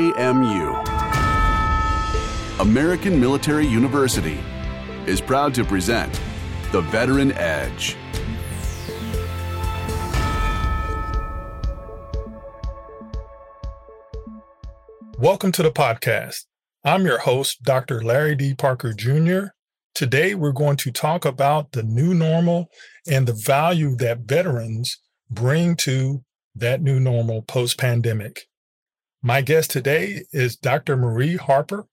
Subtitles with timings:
[0.00, 0.74] AMU.
[2.58, 4.40] American Military University
[5.06, 6.18] is proud to present
[6.72, 7.96] The Veteran Edge.
[15.18, 16.46] Welcome to the podcast.
[16.82, 18.02] I'm your host, Dr.
[18.02, 18.54] Larry D.
[18.54, 19.48] Parker Jr.
[19.94, 22.68] Today, we're going to talk about the new normal
[23.06, 24.98] and the value that veterans
[25.30, 26.24] bring to
[26.54, 28.46] that new normal post pandemic.
[29.22, 30.96] My guest today is Dr.
[30.96, 31.84] Marie Harper,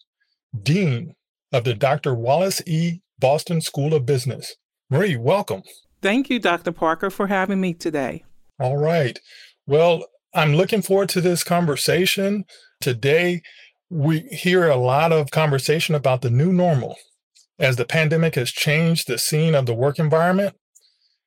[0.64, 1.14] Dean
[1.52, 2.16] of the Dr.
[2.16, 3.02] Wallace E.
[3.20, 4.56] Boston School of Business.
[4.90, 5.64] Marie, welcome.
[6.02, 6.72] Thank you, Dr.
[6.72, 8.24] Parker, for having me today.
[8.62, 9.20] All right.
[9.66, 12.46] Well, I'm looking forward to this conversation.
[12.80, 13.42] Today,
[13.90, 16.96] we hear a lot of conversation about the new normal
[17.59, 20.56] as the pandemic has changed the scene of the work environment.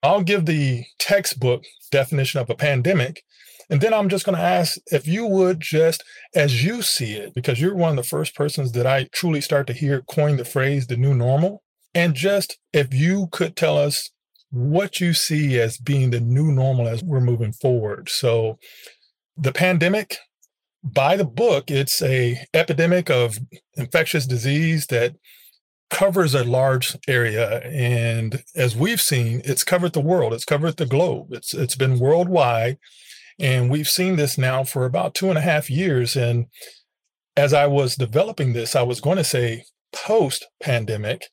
[0.03, 3.23] I'll give the textbook definition of a pandemic.
[3.71, 6.03] And then I'm just going to ask if you would just,
[6.35, 9.69] as you see it, because you're one of the first persons that I truly start
[9.69, 11.63] to hear coin the phrase the new normal.
[11.95, 14.11] And just if you could tell us
[14.51, 18.09] what you see as being the new normal as we're moving forward.
[18.09, 18.59] So
[19.37, 20.17] the pandemic,
[20.83, 23.39] by the book, it's a epidemic of
[23.77, 25.15] infectious disease that
[25.91, 30.87] covers a large area and as we've seen it's covered the world it's covered the
[30.87, 32.79] globe it's it's been worldwide
[33.41, 36.47] and we've seen this now for about two and a half years and
[37.37, 41.27] as i was developing this i was going to say post pandemic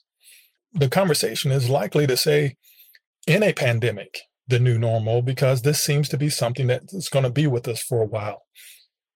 [0.73, 2.55] the conversation is likely to say
[3.25, 7.29] in a pandemic the new normal because this seems to be something that's going to
[7.29, 8.43] be with us for a while.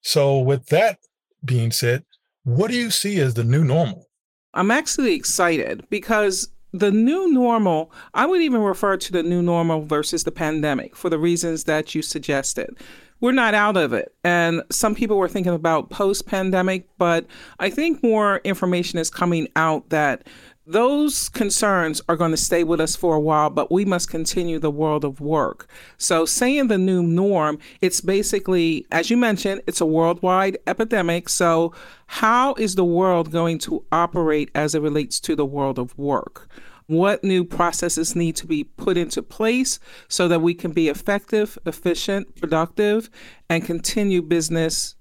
[0.02, 1.00] So with that
[1.44, 2.04] being said
[2.44, 4.08] what do you see as the new normal?
[4.56, 9.86] I'm actually excited because the new normal, I would even refer to the new normal
[9.86, 12.78] versus the pandemic for the reasons that you suggested.
[13.20, 14.16] We're not out of it.
[14.24, 17.28] And some people were thinking about post pandemic, but
[17.60, 20.26] I think more information is coming out that
[20.68, 24.60] those concerns are going to stay with us for a while, but we must continue
[24.60, 25.68] the world of work.
[25.98, 31.30] So, saying the new norm, it's basically, as you mentioned, it's a worldwide epidemic.
[31.30, 31.74] So,
[32.06, 36.48] how is the world going to operate as it relates to the world of work?
[36.86, 39.80] What new processes need to be put into place
[40.10, 43.10] so that we can be effective, efficient, productive,
[43.50, 44.96] and continue business?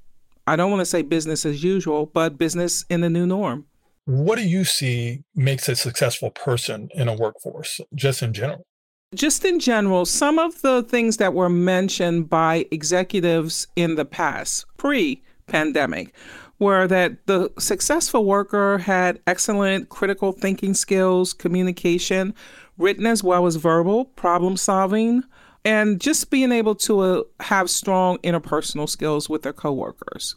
[0.47, 3.67] I don't want to say business as usual, but business in the new norm.
[4.11, 8.67] What do you see makes a successful person in a workforce, just in general?
[9.15, 14.67] Just in general, some of the things that were mentioned by executives in the past,
[14.77, 16.13] pre pandemic,
[16.59, 22.35] were that the successful worker had excellent critical thinking skills, communication,
[22.79, 25.23] written as well as verbal, problem solving,
[25.65, 30.35] and just being able to uh, have strong interpersonal skills with their coworkers.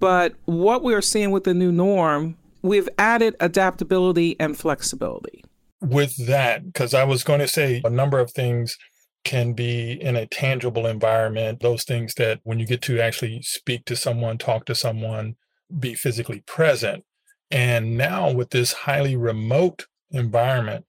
[0.00, 5.44] But what we are seeing with the new norm we've added adaptability and flexibility.
[5.82, 8.78] With that, because I was going to say a number of things
[9.22, 13.84] can be in a tangible environment, those things that when you get to actually speak
[13.84, 15.36] to someone, talk to someone,
[15.78, 17.04] be physically present.
[17.50, 20.86] And now with this highly remote environment,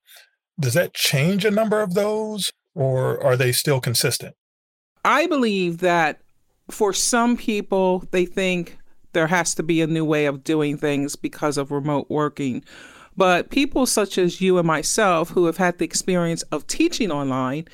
[0.58, 4.34] does that change a number of those or are they still consistent?
[5.04, 6.22] I believe that
[6.72, 8.78] for some people, they think
[9.16, 12.64] there has to be a new way of doing things because of remote working.
[13.18, 17.66] But people such as you and myself who have had the experience of teaching online,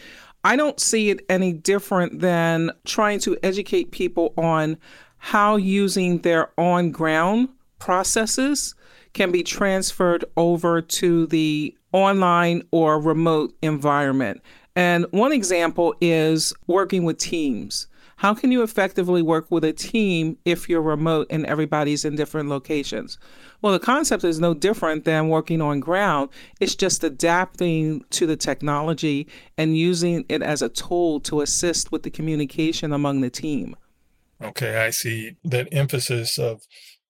[0.43, 4.77] I don't see it any different than trying to educate people on
[5.17, 7.49] how using their on ground
[7.79, 8.75] processes
[9.13, 14.41] can be transferred over to the online or remote environment.
[14.75, 17.87] And one example is working with teams.
[18.21, 22.49] How can you effectively work with a team if you're remote and everybody's in different
[22.49, 23.17] locations?
[23.63, 26.29] Well, the concept is no different than working on ground.
[26.59, 29.27] It's just adapting to the technology
[29.57, 33.75] and using it as a tool to assist with the communication among the team.
[34.39, 36.61] Okay, I see that emphasis of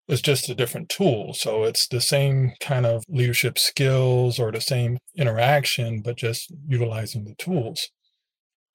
[0.07, 1.33] it's just a different tool.
[1.33, 7.25] So it's the same kind of leadership skills or the same interaction, but just utilizing
[7.25, 7.89] the tools.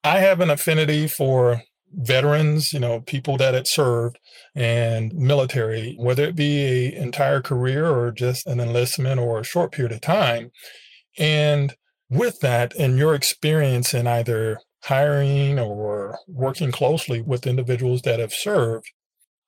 [0.05, 1.63] I have an affinity for
[1.97, 4.19] veterans, you know, people that had served
[4.55, 9.73] and military, whether it be a entire career or just an enlistment or a short
[9.73, 10.51] period of time.
[11.19, 11.75] And
[12.11, 18.33] with that, and your experience in either hiring or working closely with individuals that have
[18.33, 18.87] served,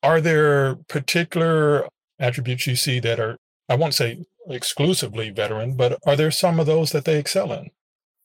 [0.02, 1.86] are there particular
[2.18, 3.36] attributes you see that are,
[3.68, 7.70] I won't say exclusively veteran, but are there some of those that they excel in?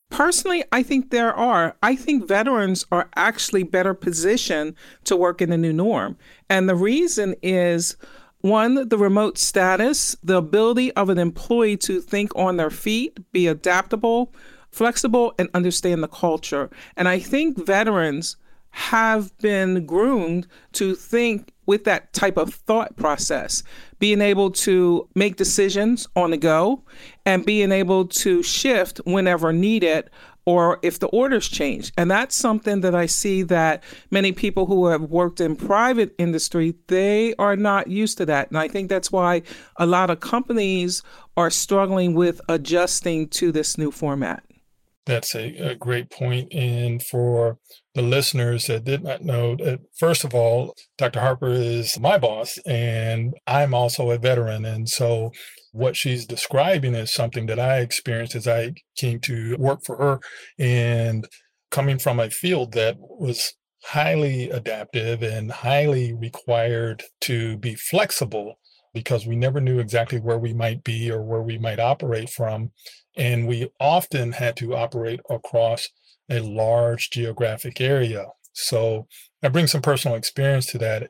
[0.09, 1.75] Personally, I think there are.
[1.81, 6.17] I think veterans are actually better positioned to work in the new norm.
[6.49, 7.97] And the reason is
[8.41, 13.47] one, the remote status, the ability of an employee to think on their feet, be
[13.47, 14.33] adaptable,
[14.69, 16.69] flexible, and understand the culture.
[16.95, 18.35] And I think veterans
[18.73, 23.61] have been groomed to think with that type of thought process,
[23.99, 26.83] being able to make decisions on the go
[27.23, 30.09] and being able to shift whenever needed
[30.45, 31.93] or if the orders change.
[31.97, 36.73] And that's something that I see that many people who have worked in private industry,
[36.87, 38.49] they are not used to that.
[38.49, 39.43] And I think that's why
[39.77, 41.03] a lot of companies
[41.37, 44.43] are struggling with adjusting to this new format.
[45.05, 46.51] That's a, a great point.
[46.51, 47.59] And for
[47.95, 51.19] the listeners that did not know, that first of all, Dr.
[51.19, 54.65] Harper is my boss, and I'm also a veteran.
[54.65, 55.31] And so
[55.71, 60.19] what she's describing is something that I experienced as I came to work for her
[60.57, 61.27] and
[61.69, 63.53] coming from a field that was
[63.85, 68.55] highly adaptive and highly required to be flexible
[68.93, 72.71] because we never knew exactly where we might be or where we might operate from.
[73.17, 75.89] And we often had to operate across
[76.29, 78.27] a large geographic area.
[78.53, 79.07] So
[79.41, 81.09] I bring some personal experience to that.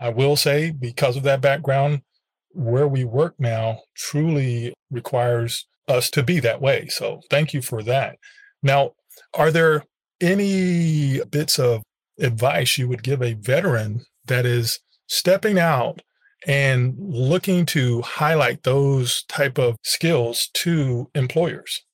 [0.00, 2.02] I will say, because of that background,
[2.50, 6.86] where we work now truly requires us to be that way.
[6.88, 8.16] So thank you for that.
[8.62, 8.92] Now,
[9.34, 9.84] are there
[10.20, 11.82] any bits of
[12.18, 16.00] advice you would give a veteran that is stepping out
[16.46, 21.84] and looking to highlight those type of skills to employers?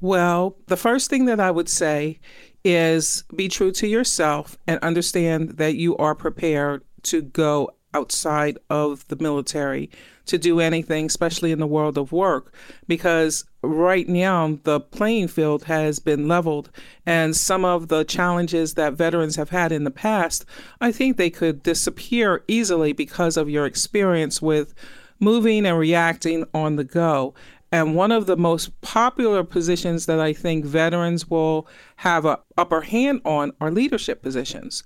[0.00, 2.20] Well, the first thing that I would say
[2.64, 9.06] is be true to yourself and understand that you are prepared to go outside of
[9.08, 9.90] the military
[10.26, 12.52] to do anything, especially in the world of work,
[12.88, 16.70] because right now the playing field has been leveled.
[17.06, 20.44] And some of the challenges that veterans have had in the past,
[20.80, 24.74] I think they could disappear easily because of your experience with
[25.20, 27.34] moving and reacting on the go.
[27.72, 31.66] And one of the most popular positions that I think veterans will
[31.96, 34.84] have an upper hand on are leadership positions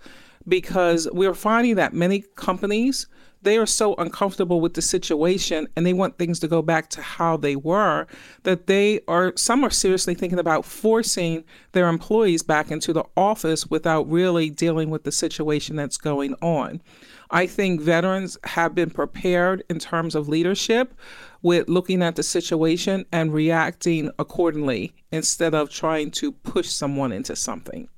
[0.48, 3.06] because we're finding that many companies
[3.42, 7.00] they are so uncomfortable with the situation and they want things to go back to
[7.00, 8.06] how they were
[8.42, 13.66] that they are some are seriously thinking about forcing their employees back into the office
[13.66, 16.82] without really dealing with the situation that's going on.
[17.30, 20.94] I think veterans have been prepared in terms of leadership
[21.42, 27.36] with looking at the situation and reacting accordingly instead of trying to push someone into
[27.36, 27.88] something.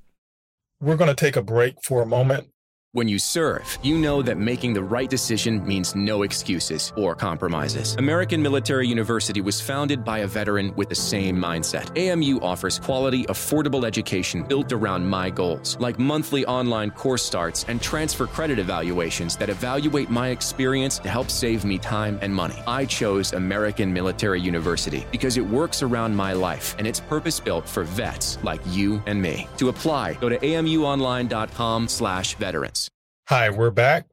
[0.79, 2.52] We're going to take a break for a moment.
[2.95, 7.95] When you serve, you know that making the right decision means no excuses or compromises.
[7.95, 11.89] American Military University was founded by a veteran with the same mindset.
[11.97, 17.81] AMU offers quality, affordable education built around my goals, like monthly online course starts and
[17.81, 22.61] transfer credit evaluations that evaluate my experience to help save me time and money.
[22.67, 27.67] I chose American Military University because it works around my life and it's purpose built
[27.67, 29.47] for vets like you and me.
[29.57, 32.82] To apply, go to amuonline.com/veterans.
[33.27, 34.07] Hi, we're back.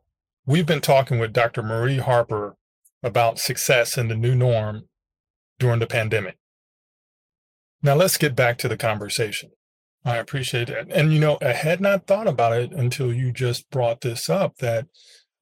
[0.46, 1.64] We've been talking with Dr.
[1.64, 2.54] Marie Harper
[3.02, 4.84] about success in the new norm
[5.58, 6.38] during the pandemic.
[7.82, 9.50] Now let's get back to the conversation.
[10.04, 10.92] I appreciate that.
[10.92, 14.58] And you know, I had not thought about it until you just brought this up
[14.58, 14.86] that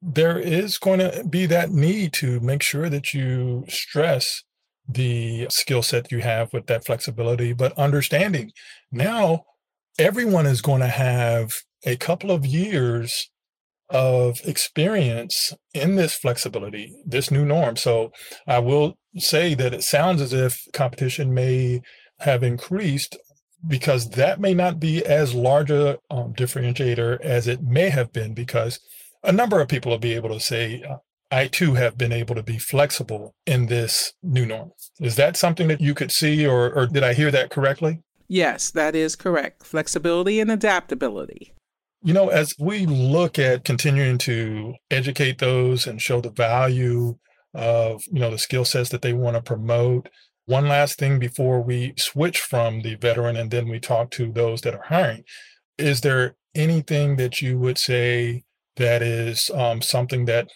[0.01, 4.45] there is going to be that need to make sure that you stress
[4.89, 8.51] the skill set you have with that flexibility, but understanding
[8.91, 9.45] now
[9.99, 11.53] everyone is going to have
[11.85, 13.29] a couple of years
[13.91, 17.77] of experience in this flexibility, this new norm.
[17.77, 18.13] So
[18.47, 21.81] I will say that it sounds as if competition may
[22.21, 23.17] have increased
[23.67, 28.35] because that may not be as large a um, differentiator as it may have been
[28.35, 28.79] because
[29.25, 30.97] a number of people will be able to say, uh,
[31.31, 34.71] I too have been able to be flexible in this new norm.
[35.01, 38.01] Is that something that you could see, or, or did I hear that correctly?
[38.29, 39.65] Yes, that is correct.
[39.67, 41.53] Flexibility and adaptability.
[42.03, 47.17] You know, as we look at continuing to educate those and show the value
[47.55, 50.09] of, you know, the skill sets that they want to promote,
[50.47, 54.63] one last thing before we switch from the veteran and then we talk to those
[54.63, 55.25] that are hiring.
[55.77, 58.45] Is there anything that you would say
[58.77, 60.49] that is um, something that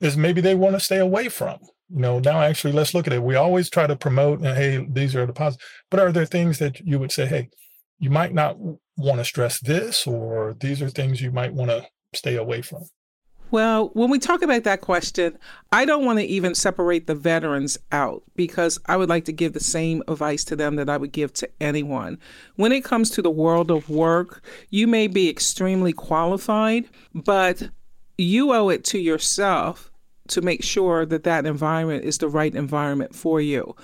[0.00, 1.58] is maybe they want to stay away from?
[1.88, 3.22] You know, now actually let's look at it.
[3.22, 6.58] We always try to promote and hey, these are the positives, but are there things
[6.58, 7.48] that you would say, hey,
[7.98, 8.56] you might not
[8.96, 12.84] want to stress this, or these are things you might want to stay away from?
[13.50, 15.38] Well, when we talk about that question,
[15.72, 19.54] I don't want to even separate the veterans out because I would like to give
[19.54, 22.18] the same advice to them that I would give to anyone.
[22.56, 27.70] When it comes to the world of work, you may be extremely qualified, but
[28.18, 29.90] you owe it to yourself
[30.28, 33.74] to make sure that that environment is the right environment for you.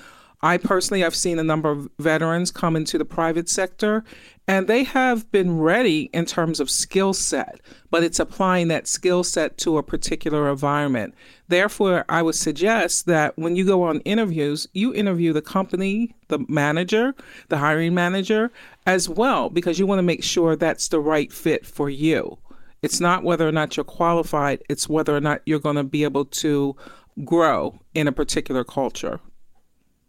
[0.45, 4.05] I personally have seen a number of veterans come into the private sector
[4.47, 9.25] and they have been ready in terms of skill set, but it's applying that skill
[9.25, 11.15] set to a particular environment.
[11.49, 16.45] Therefore, I would suggest that when you go on interviews, you interview the company, the
[16.47, 17.15] manager,
[17.49, 18.53] the hiring manager
[18.87, 22.37] as well, because you want to make sure that's the right fit for you.
[22.83, 26.05] It's not whether or not you're qualified, it's whether or not you're going to be
[26.05, 26.77] able to
[27.25, 29.21] grow in a particular culture.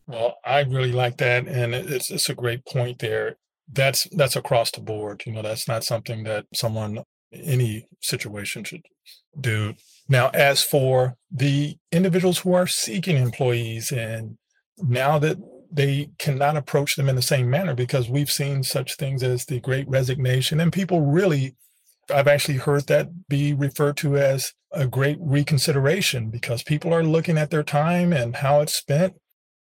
[0.08, 3.38] Well, I really like that, and it's it's a great point there.
[3.72, 5.24] That's that's across the board.
[5.26, 8.86] You know, that's not something that someone any situation should
[9.40, 9.74] do.
[10.08, 14.38] Now, as for the individuals who are seeking employees, and
[14.78, 15.38] now that
[15.72, 19.60] they cannot approach them in the same manner because we've seen such things as the
[19.60, 21.56] great resignation, and people really,
[22.14, 27.40] I've actually heard that be referred to as a great reconsideration because people are looking
[27.40, 29.16] at their time and how it's spent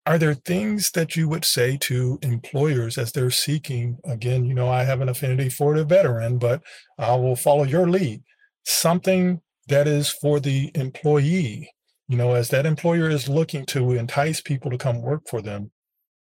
[0.08, 4.66] are there things that you would say to employers as they're seeking again you know
[4.66, 6.62] i have an affinity for the veteran but
[6.98, 8.22] i will follow your lead.
[8.64, 11.70] Something that is for the employee
[12.08, 15.70] you know as that employer is looking to entice people to come work for them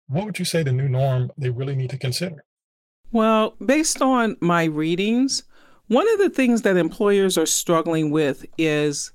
[0.08, 2.46] what would you say the new norm they really need to consider?
[3.12, 5.44] Well based on my readings
[5.88, 9.12] one of the things that employers are struggling with is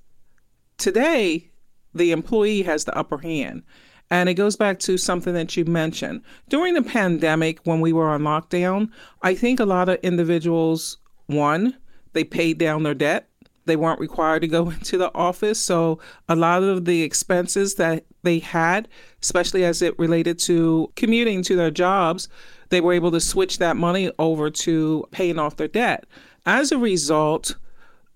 [0.76, 1.50] today
[1.94, 3.62] the employee has the upper hand
[4.11, 6.23] and it goes back to something that you mentioned.
[6.49, 8.91] During the pandemic, when we were on lockdown,
[9.23, 11.77] I think a lot of individuals, one,
[12.15, 13.29] they paid down their debt.
[13.67, 15.59] They weren't required to go into the office.
[15.59, 15.99] So
[16.29, 18.88] a lot of the expenses that they had,
[19.23, 22.29] especially as it related to commuting to their jobs,
[22.71, 26.05] they were able to switch that money over to paying off their debt.
[26.47, 27.57] As a result,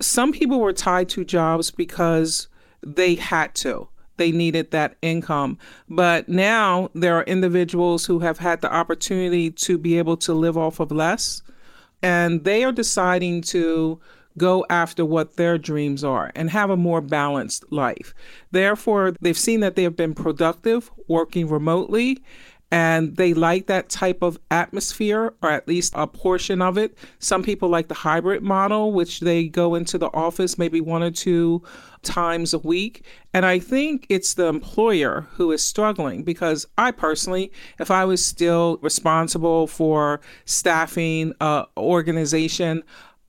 [0.00, 2.48] some people were tied to jobs because
[2.82, 5.58] they had to they needed that income.
[5.88, 10.56] But now there are individuals who have had the opportunity to be able to live
[10.56, 11.42] off of less,
[12.02, 14.00] and they are deciding to
[14.38, 18.14] go after what their dreams are and have a more balanced life.
[18.50, 22.22] Therefore, they've seen that they have been productive working remotely
[22.72, 26.96] and they like that type of atmosphere or at least a portion of it.
[27.18, 31.10] Some people like the hybrid model, which they go into the office maybe one or
[31.10, 31.62] two
[32.02, 33.04] times a week.
[33.34, 38.24] And I think it's the employer who is struggling because I personally, if I was
[38.24, 42.84] still responsible for staffing a organization,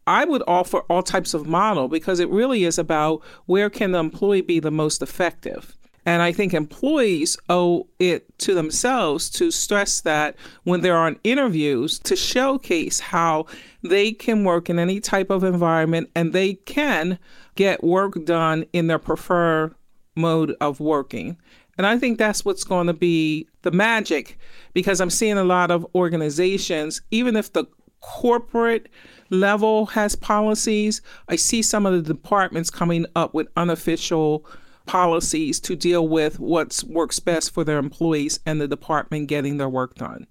[0.07, 4.00] I would offer all types of model because it really is about where can the
[4.00, 5.75] employee be the most effective.
[6.05, 12.00] And I think employees owe it to themselves to stress that when they're on interviews
[12.00, 13.45] to showcase how
[13.83, 17.19] they can work in any type of environment and they can
[17.55, 19.75] get work done in their preferred
[20.15, 21.38] mode of working.
[21.77, 24.38] And I think that's what's going to be the magic
[24.74, 27.65] because I'm seeing a lot of organizations, even if the
[28.01, 28.89] corporate
[29.29, 34.45] level has policies, I see some of the departments coming up with unofficial
[34.85, 39.69] policies to deal with what works best for their employees and the department getting their
[39.69, 40.27] work done.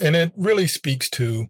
[0.00, 1.46] And it really speaks to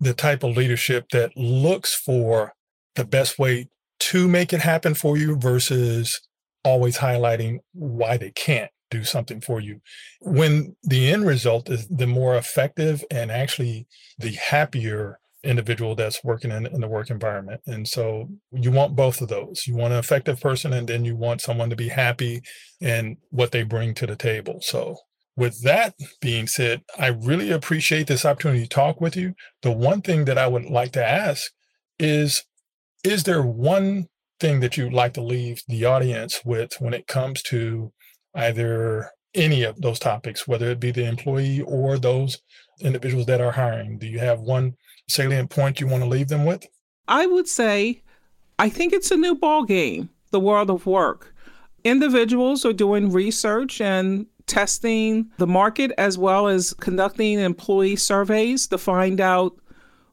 [0.00, 2.54] the type of leadership that looks for
[2.94, 6.20] the best way to make it happen for you versus
[6.64, 9.80] always highlighting why they can't do something for you.
[10.20, 13.86] When the end result is the more effective and actually
[14.18, 17.60] the happier individual that's working in, in the work environment.
[17.66, 19.66] And so you want both of those.
[19.66, 22.42] You want an effective person, and then you want someone to be happy
[22.80, 24.58] in what they bring to the table.
[24.62, 24.96] So
[25.36, 29.34] with that being said, I really appreciate this opportunity to talk with you.
[29.62, 31.52] The one thing that I would like to ask
[31.98, 32.44] is
[33.04, 34.08] Is there one
[34.40, 37.92] thing that you'd like to leave the audience with when it comes to
[38.34, 42.40] either any of those topics, whether it be the employee or those
[42.80, 43.98] individuals that are hiring?
[43.98, 44.74] Do you have one
[45.08, 46.66] salient point you want to leave them with?
[47.06, 48.02] I would say
[48.58, 51.34] I think it's a new ball game, the world of work.
[51.84, 58.78] Individuals are doing research and testing the market as well as conducting employee surveys to
[58.78, 59.56] find out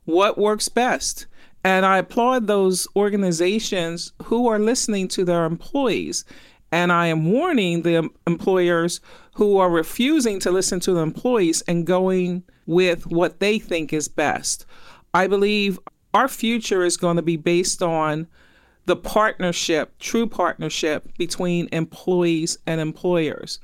[0.03, 1.25] what works best.
[1.63, 6.23] And I applaud those organizations who are listening to their employees.
[6.71, 9.01] And I am warning the employers
[9.33, 14.07] who are refusing to listen to the employees and going with what they think is
[14.07, 14.67] best.
[15.15, 15.79] I believe
[16.13, 18.27] our future is going to be based on
[18.86, 23.60] the partnership, true partnership between employees and employers.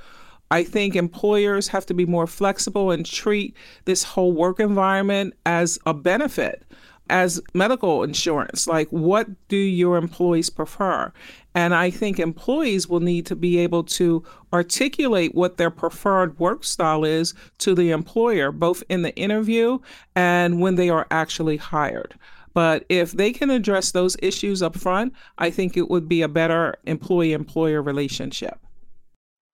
[0.49, 3.53] I think employers have to be more flexible and treat
[3.83, 6.63] this whole work environment as a benefit,
[7.11, 8.65] as medical insurance.
[8.65, 11.11] Like, what do your employees prefer?
[11.53, 16.63] And I think employees will need to be able to articulate what their preferred work
[16.63, 19.79] style is to the employer, both in the interview
[20.15, 22.15] and when they are actually hired.
[22.53, 26.27] But if they can address those issues up front, I think it would be a
[26.27, 28.57] better employee employer relationship.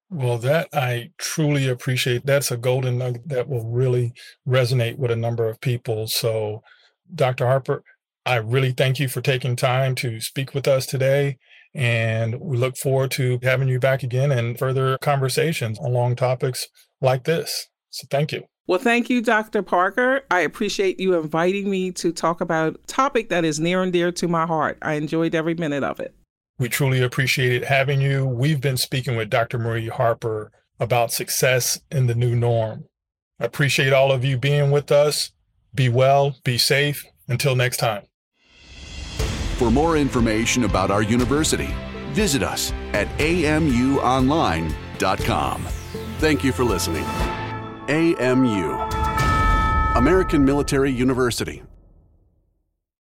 [0.09, 2.25] Well, that I truly appreciate.
[2.25, 4.13] That's a golden nugget that will really
[4.47, 6.07] resonate with a number of people.
[6.07, 6.63] So,
[7.13, 7.47] Dr.
[7.47, 7.83] Harper,
[8.25, 11.37] I really thank you for taking time to speak with us today.
[11.73, 16.67] And we look forward to having you back again and further conversations along topics
[17.01, 17.67] like this.
[17.89, 18.43] So, thank you.
[18.67, 19.63] Well, thank you, Dr.
[19.63, 20.23] Parker.
[20.29, 24.11] I appreciate you inviting me to talk about a topic that is near and dear
[24.11, 24.77] to my heart.
[24.81, 26.13] I enjoyed every minute of it.
[26.59, 28.25] We truly appreciated having you.
[28.25, 29.57] We've been speaking with Dr.
[29.57, 32.85] Marie Harper about success in the new norm.
[33.39, 35.31] I appreciate all of you being with us.
[35.73, 37.05] Be well, be safe.
[37.27, 38.03] Until next time.
[39.57, 41.73] For more information about our university,
[42.11, 45.63] visit us at amuonline.com.
[46.19, 47.03] Thank you for listening.
[47.89, 48.73] AMU,
[49.95, 51.63] American Military University.